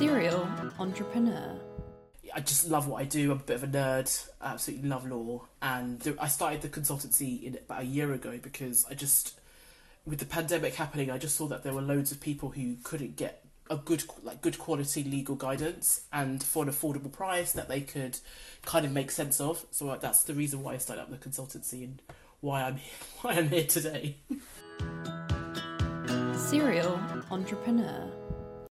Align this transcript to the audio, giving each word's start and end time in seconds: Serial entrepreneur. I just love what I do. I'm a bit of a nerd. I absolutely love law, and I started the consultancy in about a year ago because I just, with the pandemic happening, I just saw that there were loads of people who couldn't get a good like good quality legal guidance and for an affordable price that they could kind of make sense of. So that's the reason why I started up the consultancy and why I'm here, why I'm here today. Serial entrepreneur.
Serial 0.00 0.48
entrepreneur. 0.78 1.60
I 2.34 2.40
just 2.40 2.70
love 2.70 2.88
what 2.88 3.02
I 3.02 3.04
do. 3.04 3.32
I'm 3.32 3.36
a 3.36 3.42
bit 3.42 3.56
of 3.56 3.64
a 3.64 3.66
nerd. 3.66 4.28
I 4.40 4.54
absolutely 4.54 4.88
love 4.88 5.06
law, 5.06 5.42
and 5.60 6.16
I 6.18 6.26
started 6.26 6.62
the 6.62 6.70
consultancy 6.70 7.42
in 7.42 7.56
about 7.56 7.82
a 7.82 7.84
year 7.84 8.10
ago 8.14 8.38
because 8.42 8.86
I 8.90 8.94
just, 8.94 9.38
with 10.06 10.18
the 10.18 10.24
pandemic 10.24 10.76
happening, 10.76 11.10
I 11.10 11.18
just 11.18 11.36
saw 11.36 11.48
that 11.48 11.64
there 11.64 11.74
were 11.74 11.82
loads 11.82 12.12
of 12.12 12.18
people 12.18 12.48
who 12.48 12.76
couldn't 12.82 13.16
get 13.16 13.44
a 13.68 13.76
good 13.76 14.04
like 14.22 14.40
good 14.40 14.58
quality 14.58 15.04
legal 15.04 15.34
guidance 15.34 16.04
and 16.10 16.42
for 16.42 16.64
an 16.64 16.70
affordable 16.70 17.12
price 17.12 17.52
that 17.52 17.68
they 17.68 17.82
could 17.82 18.18
kind 18.64 18.86
of 18.86 18.92
make 18.92 19.10
sense 19.10 19.38
of. 19.38 19.66
So 19.70 19.94
that's 20.00 20.22
the 20.22 20.32
reason 20.32 20.62
why 20.62 20.72
I 20.72 20.78
started 20.78 21.02
up 21.02 21.10
the 21.10 21.18
consultancy 21.18 21.84
and 21.84 22.00
why 22.40 22.62
I'm 22.62 22.76
here, 22.76 22.94
why 23.20 23.32
I'm 23.34 23.50
here 23.50 23.66
today. 23.66 24.16
Serial 26.38 26.98
entrepreneur. 27.30 28.10